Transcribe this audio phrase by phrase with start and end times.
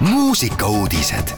[0.00, 1.28] muusikauudised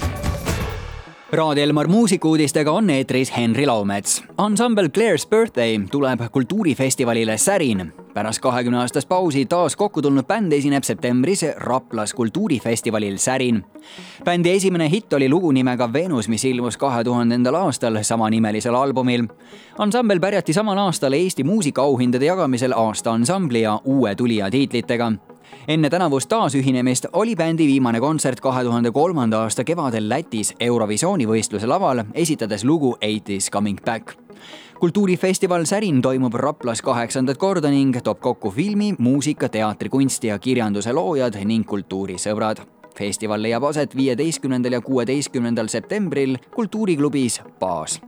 [1.32, 4.24] Raadio Elmar muusikuudistega on eetris Henri Laumets.
[4.38, 7.92] ansambel Claire's Birthday tuleb kultuurifestivalile Särin.
[8.14, 13.64] pärast kahekümne aastast pausi taas kokku tulnud bänd esineb septembris Raplas kultuurifestivalil Särin.
[14.24, 19.26] bändi esimene hitt oli lugu nimega Venus, mis ilmus kahe tuhandendal aastal samanimelisel albumil.
[19.78, 25.12] ansambel pärjati samal aastal Eesti muusikaauhindade jagamisel aasta ansambli ja uue tulija tiitlitega
[25.68, 31.66] enne tänavust taasühinemist oli bändi viimane kontsert kahe tuhande kolmanda aasta kevadel Lätis Eurovisiooni võistluse
[31.66, 34.16] laval, esitades lugu Eight is coming back
[34.80, 40.92] kultuurifestival Särin toimub Raplas kaheksandat korda ning toob kokku filmi, muusika, teatri, kunsti ja kirjanduse
[40.92, 42.64] loojad ning kultuurisõbrad.
[42.98, 48.00] festival leiab aset viieteistkümnendal ja kuueteistkümnendal septembril kultuuriklubis Baas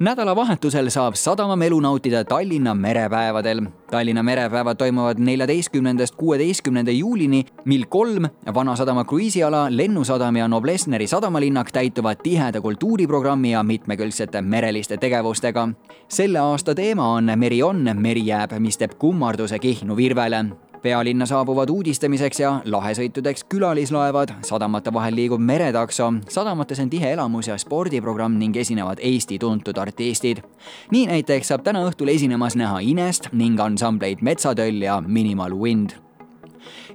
[0.00, 3.62] nädalavahetusel saab sadamamelu nautida Tallinna merepäevadel.
[3.90, 12.16] Tallinna merepäevad toimuvad neljateistkümnendast kuueteistkümnenda juulini, mil kolm Vanasadama kruiisiala, Lennusadam ja Noblessneri sadamalinnak täituvad
[12.22, 15.68] tiheda kultuuriprogrammi ja mitmekülgsete mereliste tegevustega.
[16.08, 20.44] selle aasta teema on Meri on, meri jääb, mis teeb kummarduse Kihnu virvele
[20.82, 27.58] pealinna saabuvad uudistamiseks ja lahesõitudeks külalislaevad, sadamate vahel liigub meretakso, sadamates on tihe elamus- ja
[27.58, 30.38] spordiprogramm ning esinevad Eesti tuntud artistid.
[30.90, 35.90] nii näiteks saab täna õhtul esinemas näha Inest ning ansambleid Metsatöll ja Minimal Wind.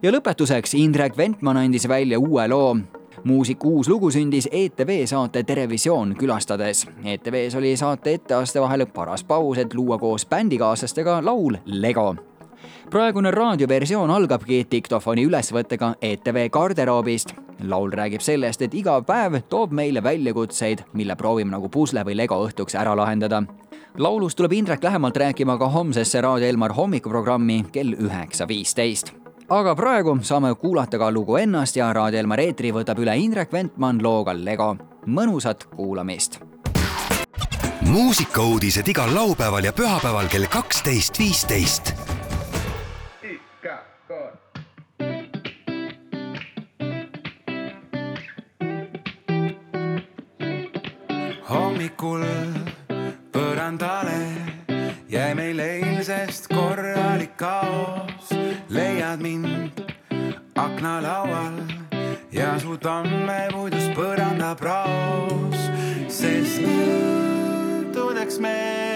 [0.03, 2.77] ja lõpetuseks Indrek Ventman andis välja uue loo,
[3.23, 6.87] muusiku uus lugu sündis ETV saate Terevisioon külastades.
[7.03, 12.15] ETV-s oli saate etteaste vahel paras paus, et luua koos bändikaaslastega laul Lego
[12.91, 17.33] praegune raadioversioon algabki diktofoni ülesvõttega ETV garderoobist.
[17.63, 22.47] laul räägib sellest, et iga päev toob meile väljakutseid, mille proovime nagu pusle või lego
[22.47, 23.43] õhtuks ära lahendada.
[23.97, 29.13] laulust tuleb Indrek lähemalt rääkima ka homsesse Raadio Elmar hommikuprogrammi kell üheksa viisteist
[29.49, 34.01] aga praegu saame kuulata ka lugu ennast ja Raadio Elmar eetri võtab üle Indrek Ventman
[34.03, 34.75] looga Lego.
[35.05, 36.39] mõnusat kuulamist
[37.85, 42.04] muusikauudised igal laupäeval ja pühapäeval kell kaksteist, viisteist
[51.49, 52.23] hommikul
[53.33, 54.17] põrandale
[55.09, 58.31] jäi meil eilsest korralik kaos.
[58.69, 59.81] leiad mind
[60.55, 61.61] aknalaual
[62.31, 65.69] ja su tammepuidust põrandapraos,
[66.09, 68.94] sest õhtudeks me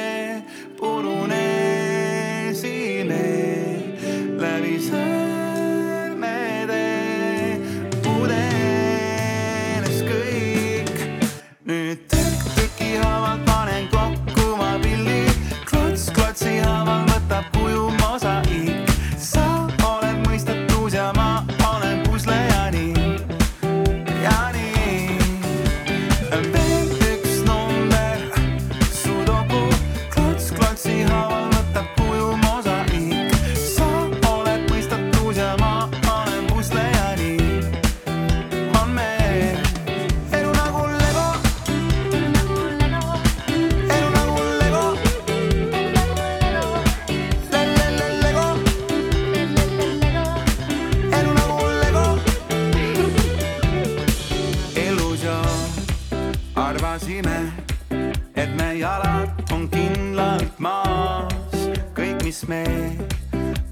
[58.59, 61.55] me jalad on kindlalt maas,
[61.95, 62.63] kõik, mis me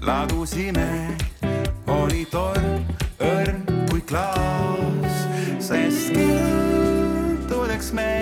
[0.00, 0.88] ladusime,
[2.00, 2.84] oli torm
[3.20, 5.24] õrn kui klaas,
[5.60, 8.12] sest kiltudeks me